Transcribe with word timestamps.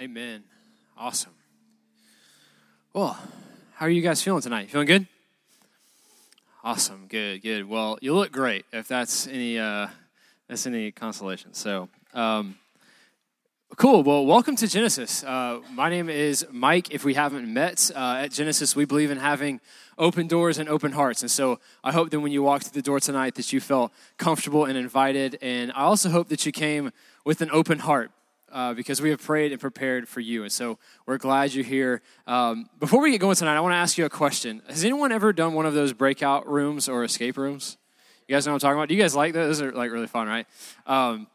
Amen. 0.00 0.44
Awesome. 0.96 1.34
Well, 2.94 3.18
how 3.74 3.84
are 3.84 3.90
you 3.90 4.00
guys 4.00 4.22
feeling 4.22 4.40
tonight? 4.40 4.70
Feeling 4.70 4.86
good? 4.86 5.06
Awesome. 6.64 7.04
Good. 7.06 7.42
Good. 7.42 7.68
Well, 7.68 7.98
you 8.00 8.14
look 8.14 8.32
great. 8.32 8.64
If 8.72 8.88
that's 8.88 9.26
any 9.26 9.58
uh, 9.58 9.88
that's 10.48 10.66
any 10.66 10.90
consolation. 10.90 11.52
So, 11.52 11.90
um, 12.14 12.56
cool. 13.76 14.02
Well, 14.02 14.24
welcome 14.24 14.56
to 14.56 14.66
Genesis. 14.66 15.22
Uh, 15.22 15.60
my 15.74 15.90
name 15.90 16.08
is 16.08 16.46
Mike. 16.50 16.94
If 16.94 17.04
we 17.04 17.12
haven't 17.12 17.52
met 17.52 17.90
uh, 17.94 18.22
at 18.22 18.32
Genesis, 18.32 18.74
we 18.74 18.86
believe 18.86 19.10
in 19.10 19.18
having 19.18 19.60
open 19.98 20.26
doors 20.26 20.56
and 20.56 20.66
open 20.66 20.92
hearts. 20.92 21.20
And 21.20 21.30
so, 21.30 21.60
I 21.84 21.92
hope 21.92 22.08
that 22.08 22.20
when 22.20 22.32
you 22.32 22.42
walked 22.42 22.68
through 22.68 22.80
the 22.80 22.86
door 22.86 23.00
tonight, 23.00 23.34
that 23.34 23.52
you 23.52 23.60
felt 23.60 23.92
comfortable 24.16 24.64
and 24.64 24.78
invited. 24.78 25.36
And 25.42 25.70
I 25.72 25.82
also 25.82 26.08
hope 26.08 26.28
that 26.28 26.46
you 26.46 26.52
came 26.52 26.90
with 27.22 27.42
an 27.42 27.50
open 27.52 27.80
heart 27.80 28.10
uh, 28.52 28.74
because 28.74 29.00
we 29.00 29.10
have 29.10 29.22
prayed 29.22 29.52
and 29.52 29.60
prepared 29.60 30.08
for 30.08 30.20
you. 30.20 30.42
And 30.42 30.52
so 30.52 30.78
we're 31.06 31.18
glad 31.18 31.54
you're 31.54 31.64
here. 31.64 32.02
Um, 32.26 32.68
before 32.78 33.00
we 33.00 33.10
get 33.10 33.20
going 33.20 33.36
tonight, 33.36 33.56
I 33.56 33.60
want 33.60 33.72
to 33.72 33.76
ask 33.76 33.98
you 33.98 34.04
a 34.04 34.10
question. 34.10 34.62
Has 34.68 34.84
anyone 34.84 35.12
ever 35.12 35.32
done 35.32 35.54
one 35.54 35.66
of 35.66 35.74
those 35.74 35.92
breakout 35.92 36.48
rooms 36.48 36.88
or 36.88 37.04
escape 37.04 37.36
rooms? 37.36 37.76
You 38.28 38.36
guys 38.36 38.46
know 38.46 38.52
what 38.52 38.56
I'm 38.62 38.68
talking 38.68 38.78
about? 38.78 38.88
Do 38.88 38.94
you 38.94 39.02
guys 39.02 39.14
like 39.14 39.32
those? 39.32 39.58
Those 39.58 39.68
are 39.68 39.72
like 39.72 39.90
really 39.90 40.06
fun, 40.06 40.28
right? 40.28 40.46
Um, 40.86 41.26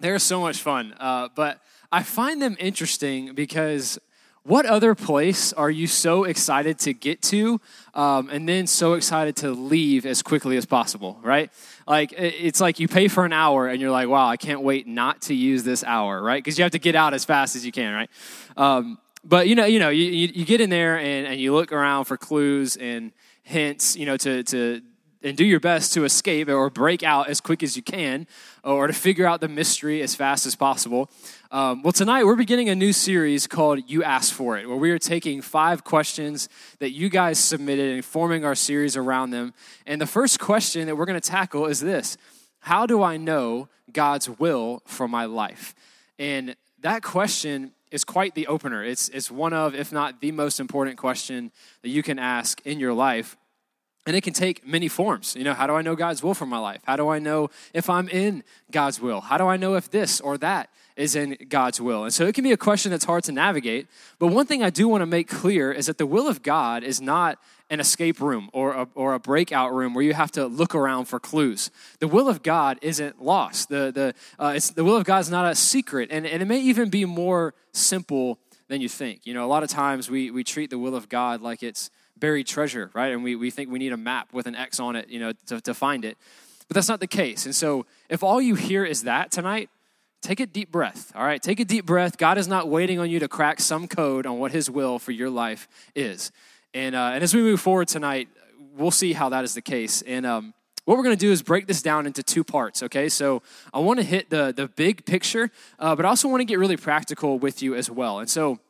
they're 0.00 0.18
so 0.18 0.40
much 0.40 0.62
fun. 0.62 0.94
Uh, 0.98 1.28
but 1.34 1.60
I 1.92 2.02
find 2.02 2.40
them 2.40 2.56
interesting 2.58 3.34
because 3.34 3.98
what 4.42 4.64
other 4.64 4.94
place 4.94 5.52
are 5.52 5.70
you 5.70 5.86
so 5.86 6.24
excited 6.24 6.78
to 6.80 6.94
get 6.94 7.20
to 7.22 7.60
um, 7.94 8.30
and 8.30 8.48
then 8.48 8.66
so 8.66 8.94
excited 8.94 9.36
to 9.36 9.50
leave 9.50 10.06
as 10.06 10.22
quickly 10.22 10.56
as 10.56 10.64
possible, 10.64 11.18
right? 11.22 11.50
Like, 11.86 12.14
it's 12.16 12.60
like 12.60 12.80
you 12.80 12.88
pay 12.88 13.08
for 13.08 13.24
an 13.24 13.32
hour 13.32 13.68
and 13.68 13.80
you're 13.80 13.90
like, 13.90 14.08
wow, 14.08 14.28
I 14.28 14.36
can't 14.36 14.62
wait 14.62 14.86
not 14.86 15.22
to 15.22 15.34
use 15.34 15.62
this 15.62 15.84
hour, 15.84 16.22
right? 16.22 16.42
Because 16.42 16.58
you 16.58 16.62
have 16.62 16.72
to 16.72 16.78
get 16.78 16.94
out 16.94 17.12
as 17.12 17.24
fast 17.24 17.54
as 17.54 17.66
you 17.66 17.72
can, 17.72 17.92
right? 17.92 18.10
Um, 18.56 18.98
but 19.24 19.48
you 19.48 19.54
know, 19.54 19.66
you 19.66 19.78
know, 19.78 19.90
you, 19.90 20.04
you 20.04 20.44
get 20.46 20.60
in 20.60 20.70
there 20.70 20.98
and, 20.98 21.26
and 21.26 21.40
you 21.40 21.52
look 21.52 21.72
around 21.72 22.06
for 22.06 22.16
clues 22.16 22.76
and 22.76 23.12
hints, 23.42 23.96
you 23.96 24.06
know, 24.06 24.16
to, 24.16 24.42
to 24.44 24.80
and 25.22 25.36
do 25.36 25.44
your 25.44 25.60
best 25.60 25.92
to 25.94 26.04
escape 26.04 26.48
or 26.48 26.70
break 26.70 27.02
out 27.02 27.28
as 27.28 27.40
quick 27.40 27.62
as 27.62 27.76
you 27.76 27.82
can 27.82 28.26
or 28.64 28.86
to 28.86 28.92
figure 28.92 29.26
out 29.26 29.40
the 29.40 29.48
mystery 29.48 30.02
as 30.02 30.14
fast 30.14 30.46
as 30.46 30.56
possible. 30.56 31.10
Um, 31.50 31.82
well, 31.82 31.92
tonight 31.92 32.24
we're 32.24 32.36
beginning 32.36 32.68
a 32.68 32.74
new 32.74 32.92
series 32.92 33.46
called 33.46 33.88
You 33.88 34.02
Asked 34.02 34.32
For 34.32 34.58
It, 34.58 34.68
where 34.68 34.78
we 34.78 34.90
are 34.90 34.98
taking 34.98 35.42
five 35.42 35.84
questions 35.84 36.48
that 36.78 36.90
you 36.90 37.08
guys 37.08 37.38
submitted 37.38 37.94
and 37.94 38.04
forming 38.04 38.44
our 38.44 38.54
series 38.54 38.96
around 38.96 39.30
them. 39.30 39.52
And 39.86 40.00
the 40.00 40.06
first 40.06 40.40
question 40.40 40.86
that 40.86 40.96
we're 40.96 41.06
going 41.06 41.20
to 41.20 41.30
tackle 41.30 41.66
is 41.66 41.80
this 41.80 42.16
How 42.60 42.86
do 42.86 43.02
I 43.02 43.16
know 43.16 43.68
God's 43.92 44.28
will 44.28 44.82
for 44.86 45.06
my 45.06 45.26
life? 45.26 45.74
And 46.18 46.56
that 46.80 47.02
question 47.02 47.72
is 47.90 48.04
quite 48.04 48.34
the 48.34 48.46
opener. 48.46 48.84
It's, 48.84 49.08
it's 49.08 49.30
one 49.30 49.52
of, 49.52 49.74
if 49.74 49.92
not 49.92 50.20
the 50.20 50.32
most 50.32 50.60
important 50.60 50.96
question 50.96 51.50
that 51.82 51.88
you 51.88 52.02
can 52.02 52.18
ask 52.18 52.64
in 52.64 52.78
your 52.78 52.94
life. 52.94 53.36
And 54.06 54.16
it 54.16 54.22
can 54.22 54.32
take 54.32 54.66
many 54.66 54.88
forms. 54.88 55.36
You 55.36 55.44
know, 55.44 55.52
how 55.52 55.66
do 55.66 55.74
I 55.74 55.82
know 55.82 55.94
God's 55.94 56.22
will 56.22 56.34
for 56.34 56.46
my 56.46 56.58
life? 56.58 56.80
How 56.84 56.96
do 56.96 57.08
I 57.08 57.18
know 57.18 57.50
if 57.74 57.90
I'm 57.90 58.08
in 58.08 58.42
God's 58.70 59.00
will? 59.00 59.20
How 59.20 59.36
do 59.36 59.46
I 59.46 59.56
know 59.56 59.74
if 59.74 59.90
this 59.90 60.20
or 60.20 60.38
that 60.38 60.70
is 60.96 61.14
in 61.14 61.36
God's 61.48 61.80
will? 61.80 62.04
And 62.04 62.12
so 62.12 62.26
it 62.26 62.34
can 62.34 62.42
be 62.42 62.52
a 62.52 62.56
question 62.56 62.90
that's 62.90 63.04
hard 63.04 63.24
to 63.24 63.32
navigate. 63.32 63.88
But 64.18 64.28
one 64.28 64.46
thing 64.46 64.62
I 64.62 64.70
do 64.70 64.88
want 64.88 65.02
to 65.02 65.06
make 65.06 65.28
clear 65.28 65.70
is 65.70 65.86
that 65.86 65.98
the 65.98 66.06
will 66.06 66.28
of 66.28 66.42
God 66.42 66.82
is 66.82 67.00
not 67.00 67.38
an 67.68 67.78
escape 67.78 68.20
room 68.20 68.48
or 68.52 68.72
a, 68.72 68.88
or 68.94 69.12
a 69.14 69.20
breakout 69.20 69.72
room 69.72 69.94
where 69.94 70.04
you 70.04 70.14
have 70.14 70.32
to 70.32 70.46
look 70.46 70.74
around 70.74 71.04
for 71.04 71.20
clues. 71.20 71.70
The 72.00 72.08
will 72.08 72.28
of 72.28 72.42
God 72.42 72.78
isn't 72.82 73.22
lost. 73.22 73.68
The, 73.68 73.92
the, 73.92 74.14
uh, 74.42 74.54
it's, 74.56 74.70
the 74.70 74.82
will 74.82 74.96
of 74.96 75.04
God 75.04 75.20
is 75.20 75.30
not 75.30 75.50
a 75.50 75.54
secret. 75.54 76.08
And, 76.10 76.26
and 76.26 76.42
it 76.42 76.46
may 76.46 76.60
even 76.60 76.88
be 76.88 77.04
more 77.04 77.54
simple 77.72 78.38
than 78.68 78.80
you 78.80 78.88
think. 78.88 79.26
You 79.26 79.34
know, 79.34 79.44
a 79.44 79.46
lot 79.46 79.62
of 79.62 79.68
times 79.68 80.10
we, 80.10 80.30
we 80.30 80.42
treat 80.42 80.70
the 80.70 80.78
will 80.78 80.96
of 80.96 81.08
God 81.08 81.42
like 81.42 81.62
it's 81.62 81.90
buried 82.20 82.46
treasure, 82.46 82.90
right? 82.94 83.12
And 83.12 83.24
we, 83.24 83.34
we 83.34 83.50
think 83.50 83.70
we 83.70 83.78
need 83.78 83.92
a 83.92 83.96
map 83.96 84.32
with 84.32 84.46
an 84.46 84.54
X 84.54 84.78
on 84.78 84.94
it, 84.96 85.08
you 85.08 85.18
know, 85.18 85.32
to, 85.46 85.60
to 85.62 85.74
find 85.74 86.04
it. 86.04 86.16
But 86.68 86.76
that's 86.76 86.88
not 86.88 87.00
the 87.00 87.08
case. 87.08 87.46
And 87.46 87.54
so 87.54 87.86
if 88.08 88.22
all 88.22 88.40
you 88.40 88.54
hear 88.54 88.84
is 88.84 89.02
that 89.02 89.32
tonight, 89.32 89.70
take 90.22 90.38
a 90.38 90.46
deep 90.46 90.70
breath, 90.70 91.10
all 91.16 91.24
right? 91.24 91.42
Take 91.42 91.58
a 91.58 91.64
deep 91.64 91.84
breath. 91.84 92.18
God 92.18 92.38
is 92.38 92.46
not 92.46 92.68
waiting 92.68 92.98
on 92.98 93.10
you 93.10 93.18
to 93.18 93.28
crack 93.28 93.58
some 93.60 93.88
code 93.88 94.26
on 94.26 94.38
what 94.38 94.52
his 94.52 94.70
will 94.70 94.98
for 94.98 95.12
your 95.12 95.30
life 95.30 95.66
is. 95.94 96.30
And, 96.74 96.94
uh, 96.94 97.10
and 97.14 97.24
as 97.24 97.34
we 97.34 97.40
move 97.42 97.60
forward 97.60 97.88
tonight, 97.88 98.28
we'll 98.76 98.92
see 98.92 99.12
how 99.14 99.30
that 99.30 99.42
is 99.42 99.54
the 99.54 99.62
case. 99.62 100.02
And 100.02 100.24
um, 100.24 100.54
what 100.84 100.96
we're 100.96 101.04
going 101.04 101.16
to 101.16 101.20
do 101.20 101.32
is 101.32 101.42
break 101.42 101.66
this 101.66 101.82
down 101.82 102.06
into 102.06 102.22
two 102.22 102.44
parts, 102.44 102.82
okay? 102.84 103.08
So 103.08 103.42
I 103.74 103.80
want 103.80 103.98
to 103.98 104.04
hit 104.04 104.30
the, 104.30 104.52
the 104.54 104.68
big 104.68 105.04
picture, 105.04 105.50
uh, 105.78 105.96
but 105.96 106.04
I 106.04 106.08
also 106.08 106.28
want 106.28 106.40
to 106.40 106.44
get 106.44 106.58
really 106.58 106.76
practical 106.76 107.38
with 107.38 107.62
you 107.62 107.74
as 107.74 107.90
well. 107.90 108.20
And 108.20 108.30
so 108.30 108.60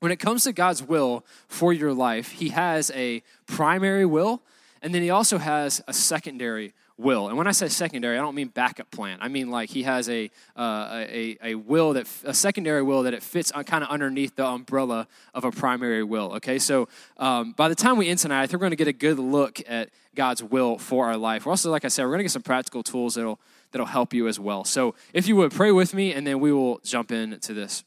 when 0.00 0.12
it 0.12 0.16
comes 0.16 0.44
to 0.44 0.52
God's 0.52 0.82
will 0.82 1.24
for 1.48 1.72
your 1.72 1.92
life, 1.92 2.32
He 2.32 2.50
has 2.50 2.90
a 2.94 3.22
primary 3.46 4.06
will, 4.06 4.42
and 4.82 4.94
then 4.94 5.02
He 5.02 5.10
also 5.10 5.38
has 5.38 5.82
a 5.88 5.92
secondary 5.92 6.74
will. 6.98 7.28
And 7.28 7.36
when 7.36 7.46
I 7.46 7.52
say 7.52 7.68
secondary, 7.68 8.16
I 8.16 8.20
don't 8.20 8.34
mean 8.34 8.48
backup 8.48 8.90
plan. 8.90 9.18
I 9.20 9.28
mean 9.28 9.50
like 9.50 9.70
He 9.70 9.82
has 9.82 10.08
a 10.08 10.30
uh, 10.56 11.04
a, 11.08 11.36
a 11.42 11.54
will 11.54 11.92
that 11.94 12.06
a 12.24 12.34
secondary 12.34 12.82
will 12.82 13.02
that 13.04 13.14
it 13.14 13.22
fits 13.22 13.52
kind 13.52 13.84
of 13.84 13.90
underneath 13.90 14.36
the 14.36 14.46
umbrella 14.46 15.06
of 15.34 15.44
a 15.44 15.50
primary 15.50 16.02
will. 16.02 16.32
Okay, 16.34 16.58
so 16.58 16.88
um, 17.18 17.52
by 17.52 17.68
the 17.68 17.74
time 17.74 17.96
we 17.96 18.08
end 18.08 18.18
tonight, 18.18 18.42
I 18.42 18.46
think 18.46 18.54
we're 18.54 18.68
going 18.68 18.70
to 18.70 18.76
get 18.76 18.88
a 18.88 18.92
good 18.92 19.18
look 19.18 19.60
at 19.68 19.90
God's 20.14 20.42
will 20.42 20.78
for 20.78 21.06
our 21.06 21.16
life. 21.16 21.46
We're 21.46 21.52
also, 21.52 21.70
like 21.70 21.84
I 21.84 21.88
said, 21.88 22.04
we're 22.04 22.10
going 22.10 22.20
to 22.20 22.24
get 22.24 22.32
some 22.32 22.42
practical 22.42 22.82
tools 22.82 23.14
that'll 23.14 23.38
that'll 23.72 23.86
help 23.86 24.14
you 24.14 24.28
as 24.28 24.40
well. 24.40 24.64
So 24.64 24.94
if 25.12 25.28
you 25.28 25.36
would 25.36 25.52
pray 25.52 25.72
with 25.72 25.92
me, 25.92 26.12
and 26.12 26.26
then 26.26 26.40
we 26.40 26.52
will 26.52 26.80
jump 26.82 27.12
into 27.12 27.52
this. 27.52 27.84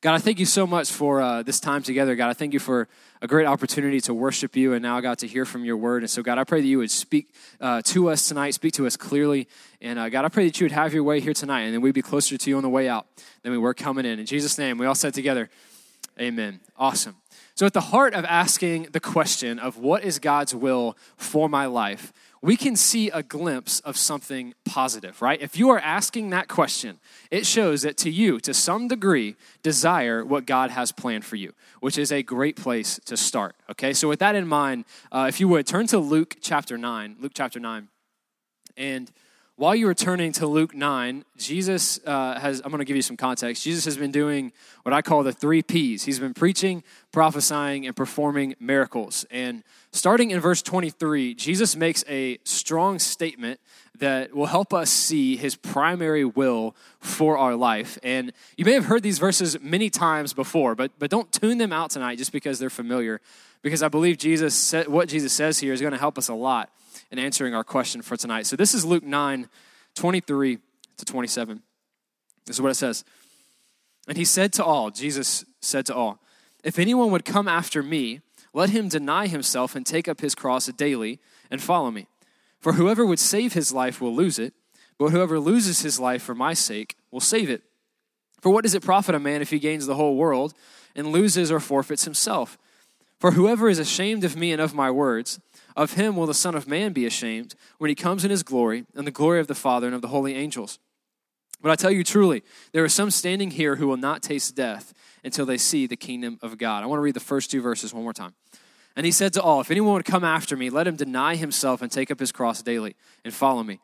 God, 0.00 0.14
I 0.14 0.18
thank 0.18 0.38
you 0.38 0.46
so 0.46 0.66
much 0.66 0.90
for 0.92 1.20
uh, 1.20 1.42
this 1.42 1.58
time 1.58 1.82
together. 1.82 2.14
God, 2.14 2.28
I 2.28 2.32
thank 2.32 2.52
you 2.52 2.58
for 2.58 2.88
a 3.20 3.26
great 3.26 3.46
opportunity 3.46 4.00
to 4.02 4.14
worship 4.14 4.54
you 4.56 4.72
and 4.72 4.82
now, 4.82 5.00
God, 5.00 5.18
to 5.18 5.26
hear 5.26 5.44
from 5.44 5.64
your 5.64 5.76
word. 5.76 6.02
And 6.02 6.10
so, 6.10 6.22
God, 6.22 6.38
I 6.38 6.44
pray 6.44 6.60
that 6.60 6.66
you 6.66 6.78
would 6.78 6.90
speak 6.90 7.32
uh, 7.60 7.82
to 7.86 8.10
us 8.10 8.28
tonight, 8.28 8.52
speak 8.52 8.74
to 8.74 8.86
us 8.86 8.96
clearly. 8.96 9.48
And 9.80 9.98
uh, 9.98 10.08
God, 10.08 10.24
I 10.24 10.28
pray 10.28 10.44
that 10.46 10.60
you 10.60 10.64
would 10.64 10.72
have 10.72 10.94
your 10.94 11.02
way 11.02 11.20
here 11.20 11.34
tonight 11.34 11.62
and 11.62 11.74
then 11.74 11.80
we'd 11.80 11.94
be 11.94 12.02
closer 12.02 12.36
to 12.36 12.50
you 12.50 12.56
on 12.56 12.62
the 12.62 12.68
way 12.68 12.88
out 12.88 13.06
than 13.42 13.52
we 13.52 13.58
were 13.58 13.74
coming 13.74 14.04
in. 14.04 14.18
In 14.18 14.26
Jesus' 14.26 14.58
name, 14.58 14.78
we 14.78 14.86
all 14.86 14.94
said 14.94 15.14
together, 15.14 15.50
Amen. 16.18 16.60
Awesome. 16.78 17.16
So, 17.54 17.66
at 17.66 17.74
the 17.74 17.80
heart 17.80 18.14
of 18.14 18.24
asking 18.24 18.88
the 18.92 19.00
question 19.00 19.58
of 19.58 19.78
what 19.78 20.04
is 20.04 20.18
God's 20.18 20.54
will 20.54 20.96
for 21.16 21.48
my 21.48 21.66
life, 21.66 22.12
we 22.46 22.56
can 22.56 22.76
see 22.76 23.10
a 23.10 23.24
glimpse 23.24 23.80
of 23.80 23.96
something 23.96 24.54
positive, 24.64 25.20
right? 25.20 25.42
If 25.42 25.58
you 25.58 25.68
are 25.70 25.80
asking 25.80 26.30
that 26.30 26.46
question, 26.46 27.00
it 27.28 27.44
shows 27.44 27.82
that 27.82 27.96
to 27.98 28.10
you, 28.10 28.38
to 28.38 28.54
some 28.54 28.86
degree, 28.86 29.34
desire 29.64 30.24
what 30.24 30.46
God 30.46 30.70
has 30.70 30.92
planned 30.92 31.24
for 31.24 31.34
you, 31.34 31.54
which 31.80 31.98
is 31.98 32.12
a 32.12 32.22
great 32.22 32.54
place 32.54 33.00
to 33.06 33.16
start, 33.16 33.56
okay? 33.68 33.92
So, 33.92 34.06
with 34.06 34.20
that 34.20 34.36
in 34.36 34.46
mind, 34.46 34.84
uh, 35.10 35.26
if 35.28 35.40
you 35.40 35.48
would 35.48 35.66
turn 35.66 35.88
to 35.88 35.98
Luke 35.98 36.36
chapter 36.40 36.78
9, 36.78 37.16
Luke 37.18 37.32
chapter 37.34 37.58
9, 37.58 37.88
and 38.76 39.10
while 39.56 39.74
you 39.74 39.86
were 39.86 39.94
turning 39.94 40.32
to 40.32 40.46
Luke 40.46 40.74
9, 40.74 41.24
Jesus 41.38 41.98
uh, 42.04 42.38
has, 42.38 42.60
I'm 42.60 42.70
going 42.70 42.80
to 42.80 42.84
give 42.84 42.94
you 42.96 43.00
some 43.00 43.16
context. 43.16 43.62
Jesus 43.62 43.86
has 43.86 43.96
been 43.96 44.10
doing 44.10 44.52
what 44.82 44.92
I 44.92 45.00
call 45.00 45.22
the 45.22 45.32
three 45.32 45.62
P's. 45.62 46.04
He's 46.04 46.18
been 46.18 46.34
preaching, 46.34 46.84
prophesying, 47.10 47.86
and 47.86 47.96
performing 47.96 48.54
miracles. 48.60 49.24
And 49.30 49.64
starting 49.92 50.30
in 50.30 50.40
verse 50.40 50.60
23, 50.60 51.34
Jesus 51.34 51.74
makes 51.74 52.04
a 52.06 52.36
strong 52.44 52.98
statement 52.98 53.58
that 53.98 54.34
will 54.34 54.46
help 54.46 54.74
us 54.74 54.90
see 54.90 55.38
his 55.38 55.56
primary 55.56 56.26
will 56.26 56.76
for 57.00 57.38
our 57.38 57.54
life. 57.54 57.98
And 58.02 58.32
you 58.58 58.66
may 58.66 58.72
have 58.72 58.84
heard 58.84 59.02
these 59.02 59.18
verses 59.18 59.58
many 59.62 59.88
times 59.88 60.34
before, 60.34 60.74
but, 60.74 60.92
but 60.98 61.08
don't 61.08 61.32
tune 61.32 61.56
them 61.56 61.72
out 61.72 61.90
tonight 61.90 62.18
just 62.18 62.30
because 62.30 62.58
they're 62.58 62.68
familiar, 62.68 63.22
because 63.62 63.82
I 63.82 63.88
believe 63.88 64.18
Jesus 64.18 64.74
what 64.86 65.08
Jesus 65.08 65.32
says 65.32 65.58
here 65.60 65.72
is 65.72 65.80
going 65.80 65.94
to 65.94 65.98
help 65.98 66.18
us 66.18 66.28
a 66.28 66.34
lot 66.34 66.70
in 67.10 67.18
answering 67.18 67.54
our 67.54 67.64
question 67.64 68.02
for 68.02 68.16
tonight. 68.16 68.46
So 68.46 68.56
this 68.56 68.74
is 68.74 68.84
Luke 68.84 69.04
9, 69.04 69.48
23 69.94 70.58
to 70.96 71.04
27. 71.04 71.62
This 72.46 72.56
is 72.56 72.62
what 72.62 72.70
it 72.70 72.76
says. 72.76 73.04
And 74.08 74.16
he 74.16 74.24
said 74.24 74.52
to 74.54 74.64
all, 74.64 74.90
Jesus 74.90 75.44
said 75.60 75.86
to 75.86 75.94
all, 75.94 76.20
If 76.62 76.78
anyone 76.78 77.10
would 77.10 77.24
come 77.24 77.48
after 77.48 77.82
me, 77.82 78.20
let 78.52 78.70
him 78.70 78.88
deny 78.88 79.26
himself 79.26 79.74
and 79.74 79.84
take 79.84 80.08
up 80.08 80.20
his 80.20 80.34
cross 80.34 80.66
daily 80.66 81.18
and 81.50 81.60
follow 81.60 81.90
me. 81.90 82.06
For 82.60 82.74
whoever 82.74 83.04
would 83.04 83.18
save 83.18 83.52
his 83.52 83.72
life 83.72 84.00
will 84.00 84.14
lose 84.14 84.38
it, 84.38 84.54
but 84.98 85.10
whoever 85.10 85.38
loses 85.38 85.82
his 85.82 86.00
life 86.00 86.22
for 86.22 86.34
my 86.34 86.54
sake 86.54 86.96
will 87.10 87.20
save 87.20 87.50
it. 87.50 87.62
For 88.40 88.50
what 88.50 88.62
does 88.62 88.74
it 88.74 88.82
profit 88.82 89.14
a 89.14 89.20
man 89.20 89.42
if 89.42 89.50
he 89.50 89.58
gains 89.58 89.86
the 89.86 89.96
whole 89.96 90.16
world 90.16 90.54
and 90.94 91.08
loses 91.08 91.50
or 91.50 91.60
forfeits 91.60 92.04
himself? 92.04 92.56
For 93.18 93.32
whoever 93.32 93.68
is 93.68 93.78
ashamed 93.78 94.24
of 94.24 94.36
me 94.36 94.52
and 94.52 94.60
of 94.60 94.74
my 94.74 94.90
words, 94.90 95.40
of 95.76 95.92
him 95.92 96.16
will 96.16 96.26
the 96.26 96.34
Son 96.34 96.54
of 96.54 96.66
Man 96.66 96.92
be 96.92 97.06
ashamed 97.06 97.54
when 97.78 97.88
he 97.90 97.94
comes 97.94 98.24
in 98.24 98.30
his 98.30 98.42
glory 98.42 98.86
and 98.94 99.06
the 99.06 99.12
glory 99.12 99.38
of 99.38 99.46
the 99.46 99.54
Father 99.54 99.86
and 99.86 99.94
of 99.94 100.02
the 100.02 100.08
holy 100.08 100.34
angels. 100.34 100.78
But 101.60 101.70
I 101.70 101.76
tell 101.76 101.90
you 101.90 102.04
truly, 102.04 102.42
there 102.72 102.84
are 102.84 102.88
some 102.88 103.10
standing 103.10 103.50
here 103.50 103.76
who 103.76 103.86
will 103.86 103.96
not 103.96 104.22
taste 104.22 104.54
death 104.54 104.92
until 105.24 105.46
they 105.46 105.58
see 105.58 105.86
the 105.86 105.96
kingdom 105.96 106.38
of 106.42 106.58
God. 106.58 106.82
I 106.82 106.86
want 106.86 106.98
to 106.98 107.02
read 107.02 107.14
the 107.14 107.20
first 107.20 107.50
two 107.50 107.60
verses 107.60 107.92
one 107.92 108.02
more 108.02 108.12
time. 108.12 108.34
And 108.94 109.04
he 109.04 109.12
said 109.12 109.34
to 109.34 109.42
all, 109.42 109.60
If 109.60 109.70
anyone 109.70 109.94
would 109.94 110.04
come 110.04 110.24
after 110.24 110.56
me, 110.56 110.70
let 110.70 110.86
him 110.86 110.96
deny 110.96 111.36
himself 111.36 111.82
and 111.82 111.92
take 111.92 112.10
up 112.10 112.18
his 112.18 112.32
cross 112.32 112.62
daily 112.62 112.96
and 113.24 113.34
follow 113.34 113.62
me. 113.62 113.80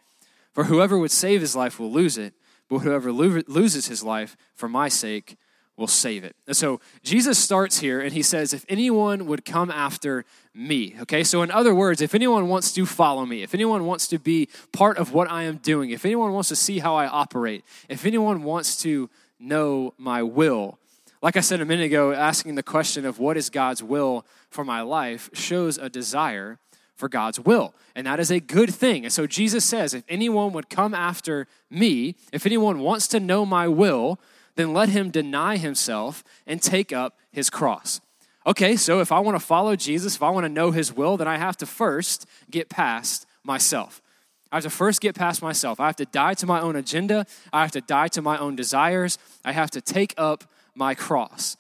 For 0.53 0.65
whoever 0.65 0.99
would 0.99 1.11
save 1.11 1.41
his 1.41 1.57
life 1.57 1.79
will 1.79 1.93
lose 1.93 2.17
it, 2.17 2.35
but 2.69 2.79
whoever 2.79 3.13
loses 3.13 3.87
his 3.87 4.03
life 4.03 4.37
for 4.55 4.69
my 4.69 4.89
sake 4.89 5.37
will 5.77 5.87
save 5.87 6.25
it. 6.25 6.37
And 6.47 6.57
so 6.57 6.81
Jesus 7.03 7.39
starts 7.39 7.79
here 7.79 8.01
and 8.01 8.13
he 8.13 8.23
says, 8.23 8.53
If 8.53 8.65
anyone 8.69 9.27
would 9.27 9.45
come 9.45 9.71
after 9.71 10.25
me, 10.55 10.97
okay? 11.01 11.25
So, 11.25 11.43
in 11.43 11.51
other 11.51 11.75
words, 11.75 12.01
if 12.03 12.15
anyone 12.15 12.49
wants 12.49 12.73
to 12.73 12.85
follow 12.85 13.25
me, 13.25 13.43
if 13.43 13.55
anyone 13.55 13.87
wants 13.87 14.07
to 14.09 14.19
be 14.19 14.49
part 14.73 14.99
of 14.99 15.13
what 15.13 15.31
I 15.31 15.45
am 15.45 15.57
doing, 15.57 15.91
if 15.91 16.05
anyone 16.05 16.33
wants 16.33 16.49
to 16.51 16.57
see 16.57 16.79
how 16.79 16.95
I 16.95 17.07
operate, 17.07 17.65
if 17.89 18.05
anyone 18.05 18.43
wants 18.43 18.77
to 18.83 19.09
know 19.41 19.95
my 19.99 20.23
will, 20.23 20.79
like 21.23 21.37
I 21.37 21.41
said 21.41 21.61
a 21.61 21.65
minute 21.65 21.87
ago, 21.87 22.13
asking 22.13 22.57
the 22.57 22.63
question 22.63 23.07
of 23.07 23.19
what 23.19 23.37
is 23.37 23.49
God's 23.49 23.83
will 23.83 24.27
for 24.51 24.65
my 24.65 24.83
life 24.83 25.31
shows 25.33 25.79
a 25.79 25.89
desire 25.89 26.59
for 26.97 27.09
God's 27.09 27.41
will. 27.41 27.75
And 27.95 28.07
that 28.07 28.21
is 28.21 28.31
a 28.31 28.41
good 28.41 28.75
thing. 28.75 29.05
And 29.05 29.13
so 29.13 29.27
Jesus 29.27 29.65
says, 29.65 29.95
if 29.95 30.05
anyone 30.09 30.53
would 30.53 30.69
come 30.69 30.95
after 30.95 31.47
me, 31.71 32.17
if 32.33 32.45
anyone 32.45 32.81
wants 32.81 33.09
to 33.09 33.21
know 33.21 33.47
my 33.47 33.69
will, 33.69 34.19
then 34.57 34.73
let 34.73 34.89
him 34.89 35.11
deny 35.11 35.57
himself 35.57 36.23
and 36.47 36.61
take 36.61 36.93
up 36.93 37.19
his 37.31 37.51
cross. 37.51 38.01
Okay, 38.47 38.77
so 38.77 39.01
if 39.01 39.13
I 39.13 39.21
want 39.21 39.37
to 39.37 39.45
follow 39.45 39.77
Jesus, 39.77 40.17
if 40.17 40.23
I 40.23 40.31
want 40.31 40.45
to 40.45 40.49
know 40.49 40.73
his 40.73 40.93
will, 40.93 41.17
then 41.17 41.29
I 41.29 41.37
have 41.37 41.57
to 41.59 41.67
first 41.67 42.27
get 42.51 42.69
past 42.69 43.27
myself. 43.45 44.03
I 44.51 44.57
have 44.57 44.65
to 44.65 44.71
first 44.71 45.01
get 45.01 45.15
past 45.15 45.41
myself. 45.41 45.81
I 45.81 45.87
have 45.87 45.97
to 45.97 46.05
die 46.05 46.35
to 46.35 46.47
my 46.47 46.61
own 46.61 46.77
agenda. 46.77 47.25
I 47.53 47.63
have 47.63 47.71
to 47.73 47.81
die 47.81 48.09
to 48.09 48.21
my 48.21 48.37
own 48.37 48.57
desires. 48.57 49.17
I 49.45 49.53
have 49.53 49.71
to 49.71 49.81
take 49.81 50.13
up 50.19 50.45
my 50.75 50.95
cross. 50.95 51.57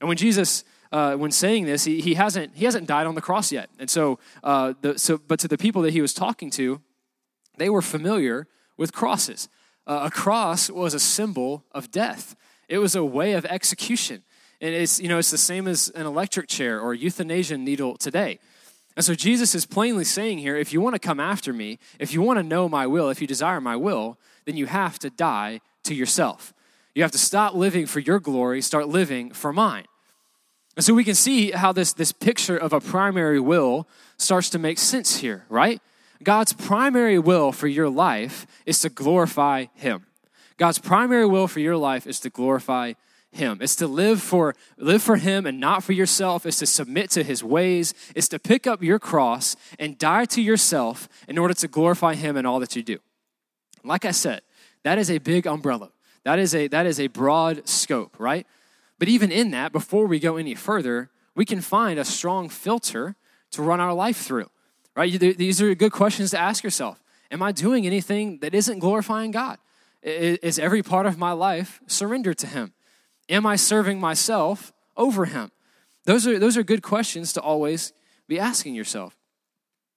And 0.00 0.08
when 0.08 0.16
Jesus, 0.16 0.64
uh, 0.92 1.16
when 1.16 1.30
saying 1.30 1.66
this, 1.66 1.84
he, 1.84 2.00
he, 2.00 2.14
hasn't, 2.14 2.54
he 2.54 2.64
hasn't 2.64 2.86
died 2.86 3.06
on 3.06 3.16
the 3.16 3.20
cross 3.20 3.50
yet. 3.52 3.68
And 3.78 3.90
so, 3.90 4.18
uh, 4.44 4.74
the, 4.80 4.98
so, 4.98 5.18
but 5.18 5.40
to 5.40 5.48
the 5.48 5.58
people 5.58 5.82
that 5.82 5.92
he 5.92 6.00
was 6.00 6.14
talking 6.14 6.50
to, 6.50 6.80
they 7.58 7.68
were 7.68 7.82
familiar 7.82 8.46
with 8.76 8.92
crosses. 8.92 9.48
Uh, 9.86 10.02
a 10.04 10.10
cross 10.10 10.68
was 10.68 10.94
a 10.94 11.00
symbol 11.00 11.64
of 11.72 11.90
death. 11.90 12.34
It 12.68 12.78
was 12.78 12.94
a 12.94 13.04
way 13.04 13.34
of 13.34 13.44
execution. 13.46 14.22
And 14.60 14.74
it's, 14.74 15.00
you 15.00 15.08
know, 15.08 15.18
it's 15.18 15.30
the 15.30 15.38
same 15.38 15.68
as 15.68 15.90
an 15.90 16.06
electric 16.06 16.48
chair 16.48 16.80
or 16.80 16.92
a 16.92 16.96
euthanasia 16.96 17.58
needle 17.58 17.96
today. 17.96 18.38
And 18.96 19.04
so 19.04 19.14
Jesus 19.14 19.54
is 19.54 19.66
plainly 19.66 20.04
saying 20.04 20.38
here 20.38 20.56
if 20.56 20.72
you 20.72 20.80
want 20.80 20.94
to 20.94 20.98
come 20.98 21.20
after 21.20 21.52
me, 21.52 21.78
if 21.98 22.12
you 22.12 22.22
want 22.22 22.38
to 22.38 22.42
know 22.42 22.68
my 22.68 22.86
will, 22.86 23.10
if 23.10 23.20
you 23.20 23.26
desire 23.26 23.60
my 23.60 23.76
will, 23.76 24.18
then 24.46 24.56
you 24.56 24.66
have 24.66 24.98
to 25.00 25.10
die 25.10 25.60
to 25.84 25.94
yourself. 25.94 26.54
You 26.94 27.02
have 27.02 27.12
to 27.12 27.18
stop 27.18 27.54
living 27.54 27.86
for 27.86 28.00
your 28.00 28.18
glory, 28.18 28.62
start 28.62 28.88
living 28.88 29.30
for 29.30 29.52
mine. 29.52 29.84
And 30.76 30.84
so 30.84 30.94
we 30.94 31.04
can 31.04 31.14
see 31.14 31.50
how 31.50 31.72
this, 31.72 31.92
this 31.92 32.12
picture 32.12 32.56
of 32.56 32.72
a 32.72 32.80
primary 32.80 33.40
will 33.40 33.86
starts 34.18 34.50
to 34.50 34.58
make 34.58 34.78
sense 34.78 35.16
here, 35.16 35.44
right? 35.48 35.80
God's 36.22 36.52
primary 36.52 37.18
will 37.18 37.52
for 37.52 37.68
your 37.68 37.88
life 37.88 38.46
is 38.64 38.80
to 38.80 38.88
glorify 38.88 39.66
Him. 39.74 40.06
God's 40.56 40.78
primary 40.78 41.26
will 41.26 41.48
for 41.48 41.60
your 41.60 41.76
life 41.76 42.06
is 42.06 42.20
to 42.20 42.30
glorify 42.30 42.94
him. 43.36 43.58
It's 43.60 43.76
to 43.76 43.86
live 43.86 44.20
for 44.20 44.54
live 44.78 45.02
for 45.02 45.16
him 45.16 45.46
and 45.46 45.60
not 45.60 45.84
for 45.84 45.92
yourself. 45.92 46.46
It's 46.46 46.58
to 46.58 46.66
submit 46.66 47.10
to 47.10 47.22
his 47.22 47.44
ways. 47.44 47.94
It's 48.14 48.28
to 48.28 48.38
pick 48.38 48.66
up 48.66 48.82
your 48.82 48.98
cross 48.98 49.56
and 49.78 49.98
die 49.98 50.24
to 50.26 50.42
yourself 50.42 51.08
in 51.28 51.38
order 51.38 51.54
to 51.54 51.68
glorify 51.68 52.14
him 52.14 52.36
in 52.36 52.46
all 52.46 52.58
that 52.60 52.74
you 52.74 52.82
do. 52.82 52.98
Like 53.84 54.04
I 54.04 54.10
said, 54.10 54.42
that 54.82 54.98
is 54.98 55.10
a 55.10 55.18
big 55.18 55.46
umbrella. 55.46 55.90
That 56.24 56.38
is 56.38 56.54
a 56.54 56.66
that 56.68 56.86
is 56.86 56.98
a 56.98 57.06
broad 57.06 57.68
scope, 57.68 58.18
right? 58.18 58.46
But 58.98 59.08
even 59.08 59.30
in 59.30 59.50
that, 59.50 59.72
before 59.72 60.06
we 60.06 60.18
go 60.18 60.36
any 60.36 60.54
further, 60.54 61.10
we 61.34 61.44
can 61.44 61.60
find 61.60 61.98
a 61.98 62.04
strong 62.04 62.48
filter 62.48 63.14
to 63.52 63.62
run 63.62 63.78
our 63.78 63.92
life 63.92 64.16
through. 64.16 64.48
Right? 64.96 65.12
These 65.20 65.60
are 65.60 65.74
good 65.74 65.92
questions 65.92 66.30
to 66.30 66.38
ask 66.38 66.64
yourself. 66.64 67.02
Am 67.30 67.42
I 67.42 67.52
doing 67.52 67.86
anything 67.86 68.38
that 68.38 68.54
isn't 68.54 68.78
glorifying 68.78 69.30
God? 69.30 69.58
Is 70.02 70.58
every 70.58 70.82
part 70.82 71.06
of 71.06 71.18
my 71.18 71.32
life 71.32 71.80
surrendered 71.86 72.38
to 72.38 72.46
Him? 72.46 72.72
Am 73.28 73.44
I 73.44 73.56
serving 73.56 74.00
myself 74.00 74.72
over 74.96 75.26
Him? 75.26 75.50
Those 76.06 76.26
are, 76.26 76.38
those 76.38 76.56
are 76.56 76.62
good 76.62 76.82
questions 76.82 77.32
to 77.34 77.40
always 77.40 77.92
be 78.26 78.38
asking 78.38 78.74
yourself. 78.74 79.16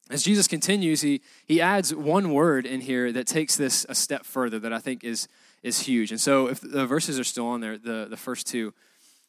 As 0.09 0.23
Jesus 0.23 0.47
continues, 0.47 1.01
he, 1.01 1.21
he 1.45 1.61
adds 1.61 1.93
one 1.93 2.33
word 2.33 2.65
in 2.65 2.81
here 2.81 3.11
that 3.11 3.27
takes 3.27 3.55
this 3.55 3.85
a 3.87 3.93
step 3.93 4.25
further 4.25 4.57
that 4.57 4.73
I 4.73 4.79
think 4.79 5.03
is, 5.03 5.27
is 5.61 5.81
huge. 5.81 6.09
And 6.09 6.19
so, 6.19 6.47
if 6.47 6.59
the 6.61 6.87
verses 6.87 7.19
are 7.19 7.23
still 7.23 7.45
on 7.45 7.61
there, 7.61 7.77
the, 7.77 8.07
the 8.09 8.17
first 8.17 8.47
two, 8.47 8.73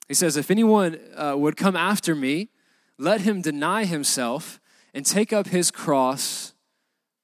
he 0.09 0.15
says, 0.15 0.39
If 0.39 0.51
anyone 0.51 0.99
uh, 1.15 1.35
would 1.37 1.59
come 1.59 1.77
after 1.77 2.15
me, 2.15 2.49
let 2.97 3.21
him 3.21 3.43
deny 3.43 3.85
himself 3.85 4.60
and 4.95 5.05
take 5.05 5.33
up 5.33 5.49
his 5.49 5.71
cross. 5.71 6.53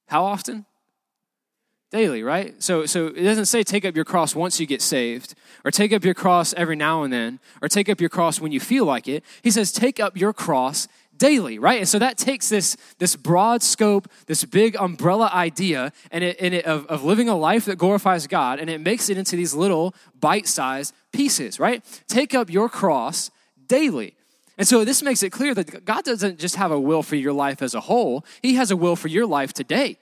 How 0.07 0.25
often? 0.25 0.65
Daily, 1.89 2.21
right? 2.21 2.61
So, 2.61 2.85
so 2.85 3.07
it 3.07 3.23
doesn't 3.23 3.45
say 3.45 3.63
take 3.63 3.85
up 3.85 3.95
your 3.95 4.03
cross 4.05 4.35
once 4.35 4.59
you 4.59 4.65
get 4.65 4.81
saved, 4.81 5.35
or 5.63 5.71
take 5.71 5.93
up 5.93 6.03
your 6.03 6.13
cross 6.13 6.53
every 6.55 6.75
now 6.75 7.03
and 7.03 7.13
then, 7.13 7.39
or 7.61 7.69
take 7.69 7.87
up 7.87 8.01
your 8.01 8.09
cross 8.09 8.41
when 8.41 8.51
you 8.51 8.59
feel 8.59 8.85
like 8.85 9.07
it. 9.07 9.23
He 9.41 9.51
says 9.51 9.71
take 9.71 9.99
up 9.99 10.17
your 10.17 10.33
cross 10.33 10.89
daily, 11.17 11.57
right? 11.59 11.79
And 11.79 11.87
so 11.87 11.97
that 11.99 12.17
takes 12.17 12.49
this, 12.49 12.77
this 12.99 13.15
broad 13.15 13.63
scope, 13.63 14.09
this 14.27 14.43
big 14.45 14.75
umbrella 14.75 15.29
idea, 15.33 15.91
and 16.11 16.23
it, 16.23 16.37
and 16.39 16.53
it 16.53 16.65
of, 16.65 16.85
of 16.87 17.03
living 17.03 17.29
a 17.29 17.35
life 17.35 17.65
that 17.65 17.77
glorifies 17.77 18.27
God, 18.27 18.59
and 18.59 18.69
it 18.69 18.81
makes 18.81 19.09
it 19.09 19.17
into 19.17 19.35
these 19.35 19.53
little 19.53 19.95
bite-sized 20.19 20.93
pieces, 21.11 21.59
right? 21.59 21.83
Take 22.07 22.35
up 22.35 22.49
your 22.49 22.69
cross 22.69 23.31
daily. 23.67 24.15
And 24.57 24.67
so 24.67 24.83
this 24.83 25.03
makes 25.03 25.21
it 25.21 25.29
clear 25.29 25.53
that 25.53 25.85
God 25.85 26.03
doesn't 26.03 26.39
just 26.39 26.55
have 26.55 26.71
a 26.71 26.79
will 26.79 27.03
for 27.03 27.15
your 27.15 27.33
life 27.33 27.61
as 27.61 27.75
a 27.75 27.81
whole, 27.81 28.25
He 28.41 28.55
has 28.55 28.71
a 28.71 28.77
will 28.77 28.95
for 28.95 29.07
your 29.07 29.25
life 29.25 29.53
today. 29.53 29.97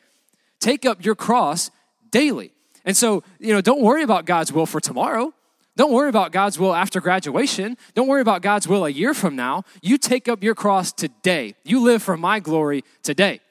Take 0.60 0.86
up 0.86 1.04
your 1.04 1.16
cross 1.16 1.72
daily. 2.12 2.52
And 2.86 2.96
so, 2.96 3.24
you 3.40 3.54
know, 3.54 3.62
don't 3.62 3.82
worry 3.82 4.04
about 4.04 4.26
God's 4.26 4.54
will 4.54 4.66
for 4.66 4.80
tomorrow. 4.80 5.34
Don't 5.76 5.92
worry 5.92 6.08
about 6.08 6.32
God's 6.32 6.58
will 6.58 6.74
after 6.74 7.02
graduation. 7.02 7.76
Don't 7.96 8.08
worry 8.08 8.22
about 8.22 8.42
God's 8.42 8.68
will 8.68 8.86
a 8.86 8.90
year 8.90 9.14
from 9.14 9.36
now. 9.36 9.64
You 9.82 9.98
take 9.98 10.30
up 10.30 10.42
your 10.42 10.56
cross 10.56 10.94
today. 10.94 11.56
You 11.66 11.82
live 11.82 12.02
for 12.02 12.16
my 12.16 12.40
glory 12.40 12.86
today. 13.04 13.42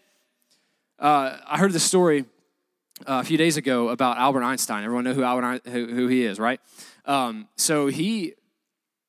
Uh, 0.98 1.36
I 1.46 1.58
heard 1.58 1.72
this 1.72 1.82
story 1.82 2.24
uh, 3.00 3.20
a 3.20 3.24
few 3.24 3.36
days 3.36 3.58
ago 3.58 3.90
about 3.90 4.16
Albert 4.16 4.42
Einstein. 4.42 4.84
Everyone 4.84 5.04
know 5.04 5.12
who 5.12 5.22
Albert 5.22 5.66
who, 5.66 5.86
who 5.86 6.08
he 6.08 6.24
is, 6.24 6.38
right? 6.38 6.60
Um, 7.04 7.48
so 7.56 7.88
he 7.88 8.34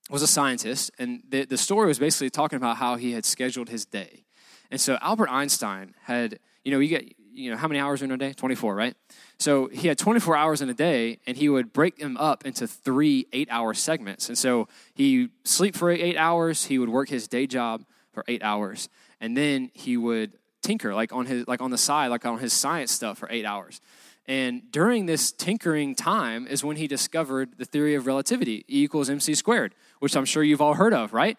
was 0.09 0.21
a 0.21 0.27
scientist, 0.27 0.91
and 0.99 1.23
the, 1.27 1.45
the 1.45 1.57
story 1.57 1.87
was 1.87 1.99
basically 1.99 2.29
talking 2.29 2.57
about 2.57 2.77
how 2.77 2.95
he 2.95 3.13
had 3.13 3.25
scheduled 3.25 3.69
his 3.69 3.85
day. 3.85 4.23
And 4.69 4.79
so 4.79 4.97
Albert 5.01 5.29
Einstein 5.29 5.95
had, 6.03 6.39
you 6.63 6.71
know, 6.71 6.79
you 6.79 6.89
get, 6.89 7.13
you 7.33 7.51
know, 7.51 7.57
how 7.57 7.67
many 7.67 7.79
hours 7.79 8.01
in 8.01 8.11
a 8.11 8.17
day? 8.17 8.33
24, 8.33 8.75
right? 8.75 8.95
So 9.39 9.67
he 9.67 9.87
had 9.87 9.97
24 9.97 10.35
hours 10.35 10.61
in 10.61 10.69
a 10.69 10.73
day, 10.73 11.19
and 11.27 11.35
he 11.35 11.49
would 11.49 11.73
break 11.73 11.97
them 11.97 12.17
up 12.17 12.45
into 12.45 12.67
three 12.67 13.27
eight 13.33 13.47
hour 13.51 13.73
segments. 13.73 14.29
And 14.29 14.37
so 14.37 14.67
he 14.93 15.29
sleep 15.43 15.75
for 15.75 15.89
eight 15.89 16.17
hours, 16.17 16.65
he 16.65 16.79
would 16.79 16.89
work 16.89 17.09
his 17.09 17.27
day 17.27 17.47
job 17.47 17.83
for 18.13 18.23
eight 18.27 18.43
hours, 18.43 18.89
and 19.19 19.35
then 19.35 19.71
he 19.73 19.97
would 19.97 20.37
tinker 20.61 20.95
like 20.95 21.13
on 21.13 21.25
his 21.25 21.47
like 21.47 21.61
on 21.61 21.71
the 21.71 21.77
side, 21.77 22.07
like 22.07 22.25
on 22.25 22.39
his 22.39 22.53
science 22.53 22.91
stuff 22.91 23.17
for 23.17 23.27
eight 23.31 23.45
hours. 23.45 23.81
And 24.27 24.71
during 24.71 25.05
this 25.05 25.31
tinkering 25.31 25.93
time 25.93 26.47
is 26.47 26.63
when 26.63 26.77
he 26.77 26.87
discovered 26.87 27.57
the 27.57 27.65
theory 27.65 27.95
of 27.95 28.07
relativity, 28.07 28.65
E 28.67 28.83
equals 28.83 29.09
mc 29.09 29.35
squared, 29.35 29.75
which 29.99 30.15
I'm 30.15 30.25
sure 30.25 30.43
you've 30.43 30.61
all 30.61 30.73
heard 30.73 30.93
of, 30.93 31.13
right? 31.13 31.37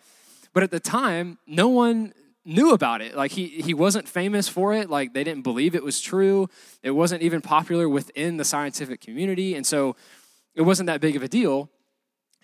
But 0.53 0.63
at 0.63 0.71
the 0.71 0.81
time, 0.81 1.39
no 1.47 1.69
one 1.69 2.13
knew 2.45 2.73
about 2.73 3.03
it. 3.03 3.17
Like 3.17 3.33
he 3.33 3.49
he 3.49 3.75
wasn't 3.75 4.09
famous 4.09 4.49
for 4.49 4.73
it. 4.73 4.89
Like 4.89 5.13
they 5.13 5.25
didn't 5.25 5.43
believe 5.43 5.75
it 5.75 5.83
was 5.83 6.01
true. 6.01 6.49
It 6.83 6.93
wasn't 6.93 7.23
even 7.23 7.41
popular 7.41 7.89
within 7.89 8.37
the 8.37 8.45
scientific 8.45 9.01
community, 9.01 9.55
and 9.55 9.67
so 9.67 9.97
it 10.55 10.63
wasn't 10.63 10.87
that 10.87 11.01
big 11.01 11.17
of 11.17 11.23
a 11.23 11.29
deal 11.29 11.71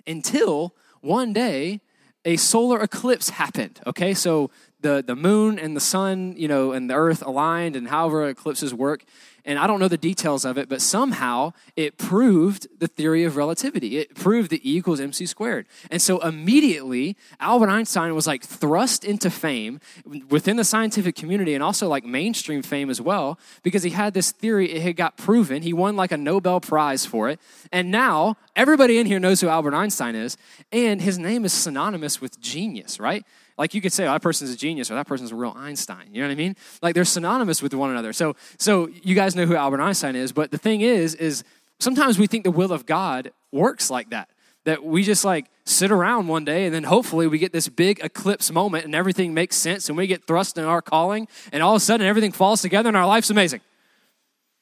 until 0.06 0.74
one 1.00 1.32
day 1.32 1.80
a 2.24 2.36
solar 2.36 2.80
eclipse 2.80 3.30
happened. 3.30 3.80
Okay, 3.86 4.14
so 4.14 4.50
the 4.82 5.02
the 5.06 5.16
moon 5.16 5.58
and 5.58 5.76
the 5.76 5.80
sun, 5.80 6.34
you 6.36 6.48
know, 6.48 6.72
and 6.72 6.90
the 6.90 6.94
earth 6.94 7.22
aligned, 7.22 7.76
and 7.76 7.88
however 7.88 8.28
eclipses 8.28 8.74
work, 8.74 9.04
and 9.44 9.58
I 9.58 9.66
don't 9.66 9.80
know 9.80 9.88
the 9.88 9.96
details 9.96 10.44
of 10.44 10.56
it, 10.56 10.68
but 10.68 10.80
somehow 10.80 11.52
it 11.74 11.98
proved 11.98 12.68
the 12.78 12.86
theory 12.86 13.24
of 13.24 13.36
relativity. 13.36 13.98
It 13.98 14.14
proved 14.14 14.50
that 14.50 14.64
E 14.64 14.76
equals 14.76 15.00
mc 15.00 15.26
squared. 15.26 15.66
And 15.90 16.00
so 16.00 16.18
immediately, 16.20 17.16
Albert 17.40 17.68
Einstein 17.68 18.14
was 18.14 18.26
like 18.26 18.44
thrust 18.44 19.04
into 19.04 19.30
fame 19.30 19.80
within 20.28 20.56
the 20.56 20.64
scientific 20.64 21.16
community 21.16 21.54
and 21.54 21.62
also 21.62 21.88
like 21.88 22.04
mainstream 22.04 22.62
fame 22.62 22.88
as 22.88 23.00
well, 23.00 23.38
because 23.62 23.82
he 23.82 23.90
had 23.90 24.14
this 24.14 24.30
theory, 24.30 24.70
it 24.70 24.82
had 24.82 24.96
got 24.96 25.16
proven. 25.16 25.62
He 25.62 25.72
won 25.72 25.96
like 25.96 26.12
a 26.12 26.16
Nobel 26.16 26.60
Prize 26.60 27.04
for 27.04 27.28
it. 27.28 27.40
And 27.72 27.90
now 27.90 28.36
everybody 28.54 28.98
in 28.98 29.06
here 29.06 29.18
knows 29.18 29.40
who 29.40 29.48
Albert 29.48 29.74
Einstein 29.74 30.14
is, 30.14 30.36
and 30.70 31.00
his 31.00 31.18
name 31.18 31.44
is 31.44 31.52
synonymous 31.52 32.20
with 32.20 32.40
genius, 32.40 33.00
right? 33.00 33.24
Like 33.58 33.74
you 33.74 33.80
could 33.80 33.92
say, 33.92 34.06
oh, 34.06 34.12
that 34.12 34.22
person's 34.22 34.50
a 34.50 34.56
genius 34.56 34.90
or 34.90 34.94
that 34.94 35.06
person's 35.06 35.32
a 35.32 35.36
real 35.36 35.52
Einstein. 35.56 36.08
You 36.12 36.22
know 36.22 36.28
what 36.28 36.32
I 36.32 36.36
mean? 36.36 36.56
Like 36.80 36.94
they're 36.94 37.04
synonymous 37.04 37.62
with 37.62 37.74
one 37.74 37.90
another. 37.90 38.12
So, 38.12 38.34
so 38.58 38.88
you 39.02 39.14
guys 39.14 39.36
know 39.36 39.46
who 39.46 39.56
Albert 39.56 39.80
Einstein 39.80 40.16
is, 40.16 40.32
but 40.32 40.50
the 40.50 40.58
thing 40.58 40.80
is, 40.80 41.14
is 41.14 41.44
sometimes 41.78 42.18
we 42.18 42.26
think 42.26 42.44
the 42.44 42.50
will 42.50 42.72
of 42.72 42.86
God 42.86 43.32
works 43.50 43.90
like 43.90 44.10
that. 44.10 44.30
That 44.64 44.84
we 44.84 45.02
just 45.02 45.24
like 45.24 45.46
sit 45.64 45.90
around 45.90 46.28
one 46.28 46.44
day 46.44 46.66
and 46.66 46.74
then 46.74 46.84
hopefully 46.84 47.26
we 47.26 47.38
get 47.38 47.52
this 47.52 47.68
big 47.68 47.98
eclipse 48.04 48.52
moment 48.52 48.84
and 48.84 48.94
everything 48.94 49.34
makes 49.34 49.56
sense 49.56 49.88
and 49.88 49.98
we 49.98 50.06
get 50.06 50.24
thrust 50.24 50.56
in 50.56 50.64
our 50.64 50.80
calling 50.80 51.26
and 51.52 51.64
all 51.64 51.74
of 51.74 51.78
a 51.78 51.84
sudden 51.84 52.06
everything 52.06 52.30
falls 52.30 52.62
together 52.62 52.88
and 52.88 52.96
our 52.96 53.06
life's 53.06 53.30
amazing. 53.30 53.60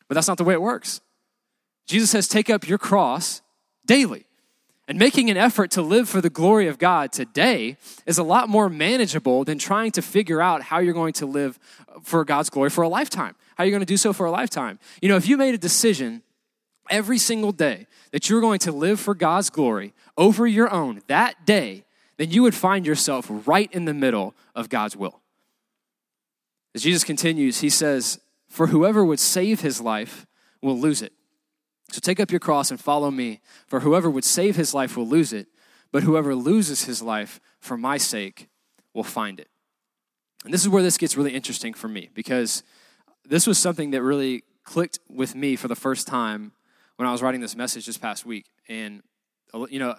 But 0.09 0.15
that's 0.15 0.27
not 0.27 0.39
the 0.39 0.45
way 0.45 0.55
it 0.55 0.63
works. 0.63 1.03
Jesus 1.87 2.11
says, 2.11 2.29
take 2.29 2.49
up 2.49 2.67
your 2.67 2.79
cross 2.79 3.43
daily. 3.85 4.25
And 4.91 4.99
making 4.99 5.31
an 5.31 5.37
effort 5.37 5.71
to 5.73 5.83
live 5.83 6.09
for 6.09 6.21
the 6.21 6.29
glory 6.29 6.67
of 6.67 6.77
God 6.77 7.13
today 7.13 7.77
is 8.07 8.19
a 8.19 8.25
lot 8.25 8.49
more 8.49 8.69
manageable 8.69 9.45
than 9.45 9.57
trying 9.57 9.93
to 9.93 10.03
figure 10.03 10.43
out 10.43 10.63
how 10.63 10.81
you're 10.81 10.95
going 10.95 11.13
to 11.13 11.27
live 11.27 11.61
for 12.03 12.25
God's 12.25 12.51
glory 12.51 12.71
for 12.71 12.83
a 12.83 12.89
lifetime. 12.89 13.37
How 13.55 13.63
you're 13.63 13.71
going 13.71 13.83
to 13.83 13.87
do 13.87 13.97
so 13.97 14.13
for 14.13 14.27
a 14.27 14.33
lifetime. 14.33 14.81
You 15.01 15.09
know, 15.09 15.15
if 15.15 15.29
you 15.29 15.37
made 15.37 15.55
a 15.55 15.59
decision 15.59 16.23
every 16.91 17.19
single 17.19 17.53
day 17.53 17.87
that 18.11 18.29
you're 18.29 18.41
going 18.41 18.59
to 18.59 18.73
live 18.73 18.99
for 18.99 19.15
God's 19.15 19.49
glory 19.49 19.95
over 20.19 20.45
your 20.45 20.69
own 20.73 21.03
that 21.07 21.47
day, 21.47 21.85
then 22.17 22.33
you 22.33 22.43
would 22.43 22.57
find 22.57 22.85
yourself 22.85 23.29
right 23.47 23.73
in 23.73 23.85
the 23.85 23.95
middle 23.95 24.35
of 24.57 24.69
God's 24.69 24.97
will. 24.97 25.21
As 26.75 26.83
Jesus 26.83 27.05
continues, 27.05 27.61
he 27.61 27.71
says, 27.71 28.19
For 28.49 28.67
whoever 28.67 29.05
would 29.05 29.21
save 29.21 29.61
his 29.61 29.81
life 29.81 30.27
will 30.61 30.77
lose 30.77 31.01
it. 31.01 31.13
So 31.91 32.01
take 32.01 32.21
up 32.21 32.31
your 32.31 32.41
cross 32.41 32.71
and 32.71 32.81
follow 32.81 33.11
me. 33.11 33.41
For 33.67 33.81
whoever 33.81 34.09
would 34.09 34.25
save 34.25 34.57
his 34.57 34.75
life 34.75 34.97
will 34.97 35.07
lose 35.07 35.33
it, 35.33 35.49
but 35.93 36.05
whoever 36.05 36.35
loses 36.35 36.85
his 36.85 37.03
life 37.03 37.41
for 37.59 37.77
my 37.77 37.97
sake 37.97 38.49
will 38.95 39.05
find 39.05 39.41
it. 39.41 39.49
And 40.45 40.55
this 40.55 40.63
is 40.63 40.69
where 40.69 40.83
this 40.83 40.97
gets 40.97 41.17
really 41.17 41.35
interesting 41.35 41.75
for 41.75 41.89
me 41.89 42.11
because 42.15 42.63
this 43.29 43.47
was 43.47 43.59
something 43.59 43.91
that 43.91 44.03
really 44.03 44.45
clicked 44.65 44.99
with 45.09 45.35
me 45.35 45.57
for 45.57 45.69
the 45.69 45.75
first 45.75 46.07
time 46.07 46.53
when 46.97 47.09
I 47.09 47.13
was 47.13 47.23
writing 47.23 47.41
this 47.41 47.57
message 47.57 47.87
this 47.87 47.99
past 47.99 48.25
week. 48.25 48.47
And, 48.69 49.03
you 49.69 49.79
know, 49.79 49.95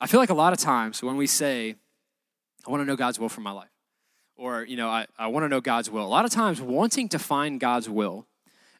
I 0.00 0.06
feel 0.06 0.18
like 0.18 0.30
a 0.30 0.34
lot 0.34 0.52
of 0.52 0.58
times 0.58 1.02
when 1.02 1.16
we 1.16 1.26
say, 1.26 1.76
I 2.66 2.70
want 2.70 2.80
to 2.80 2.84
know 2.84 2.96
God's 2.96 3.18
will 3.18 3.28
for 3.28 3.40
my 3.40 3.52
life, 3.52 3.70
or, 4.36 4.64
you 4.64 4.76
know, 4.76 4.88
I, 4.88 5.06
I 5.18 5.26
want 5.28 5.44
to 5.44 5.48
know 5.48 5.60
God's 5.60 5.90
will, 5.90 6.04
a 6.04 6.08
lot 6.08 6.24
of 6.24 6.30
times 6.30 6.60
wanting 6.60 7.08
to 7.10 7.18
find 7.18 7.60
God's 7.60 7.88
will 7.88 8.26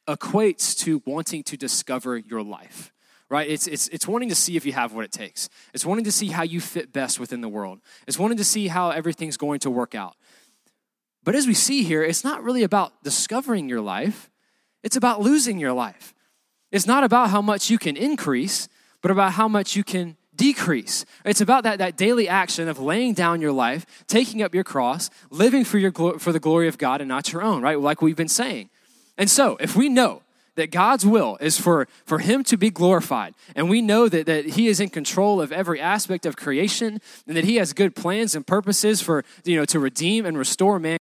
equates 0.09 0.77
to 0.81 1.03
wanting 1.07 1.43
to 1.45 1.57
discover 1.57 2.17
your 2.17 2.43
life 2.43 2.93
right? 3.33 3.49
It's, 3.49 3.67
it's, 3.67 3.89
it's 3.89 4.07
wanting 4.07 4.29
to 4.29 4.35
see 4.35 4.59
if 4.59 4.67
you 4.67 4.75
have 4.75 4.93
what 4.93 5.07
it 5.07 5.11
takes. 5.11 5.49
It's 5.73 5.87
wanting 5.87 6.05
to 6.05 6.13
see 6.13 6.27
how 6.27 6.43
you 6.43 6.61
fit 6.61 6.93
best 6.93 7.19
within 7.19 7.41
the 7.41 7.49
world. 7.49 7.81
It's 8.07 8.19
wanting 8.19 8.37
to 8.37 8.45
see 8.45 8.69
how 8.69 8.91
everything's 8.91 9.39
going 9.39 9.61
to 9.61 9.71
work 9.71 9.95
out. 9.95 10.17
But 11.25 11.35
as 11.35 11.47
we 11.47 11.55
see 11.55 11.83
here, 11.83 12.03
it's 12.03 12.25
not 12.25 12.43
really 12.43 12.63
about 12.63 13.03
discovering 13.03 13.71
your 13.71 13.81
life, 13.81 14.29
it's 14.83 14.97
about 14.97 15.23
losing 15.23 15.59
your 15.59 15.73
life. 15.73 16.13
It's 16.71 16.87
not 16.87 17.05
about 17.05 17.31
how 17.31 17.41
much 17.41 17.71
you 17.71 17.79
can 17.79 17.97
increase, 17.97 18.69
but 19.01 19.11
about 19.11 19.33
how 19.33 19.49
much 19.49 19.77
you 19.77 19.85
can 19.85 20.19
decrease. 20.35 21.07
It's 21.25 21.41
about 21.41 21.65
that, 21.65 21.79
that 21.79 21.97
daily 21.97 22.29
action 22.29 22.69
of 22.69 22.79
laying 22.79 23.15
down 23.15 23.41
your 23.41 23.53
life, 23.53 24.05
taking 24.09 24.43
up 24.43 24.55
your 24.55 24.65
cross, 24.65 25.09
living 25.31 25.65
for, 25.65 25.79
your, 25.79 25.93
for 26.19 26.33
the 26.33 26.41
glory 26.41 26.69
of 26.69 26.77
God 26.77 27.01
and 27.01 27.09
not 27.09 27.33
your 27.33 27.43
own, 27.43 27.63
right? 27.63 27.81
Like 27.81 28.03
we've 28.03 28.17
been 28.17 28.29
saying. 28.29 28.69
And 29.23 29.31
so, 29.31 29.57
if 29.61 29.77
we 29.77 29.89
know 29.89 30.23
that 30.57 30.73
God's 30.73 31.07
will 31.07 31.39
is 31.41 31.57
for, 31.57 31.87
for 32.05 32.19
Him 32.19 32.43
to 32.43 32.57
be 32.57 32.71
glorified, 32.71 33.37
and 33.55 33.71
we 33.71 33.81
know 33.81 34.09
that, 34.09 34.27
that 34.27 34.47
He 34.47 34.67
is 34.67 34.81
in 34.81 34.89
control 34.89 35.41
of 35.41 35.53
every 35.53 35.81
aspect 35.81 36.27
of 36.27 36.35
creation, 36.35 37.01
and 37.29 37.37
that 37.37 37.45
He 37.45 37.55
has 37.55 37.73
good 37.73 37.95
plans 37.95 38.35
and 38.35 38.45
purposes 38.45 39.01
for, 39.01 39.25
you 39.45 39.55
know, 39.55 39.65
to 39.67 39.79
redeem 39.79 40.27
and 40.27 40.37
restore 40.37 40.81
man 40.81 40.99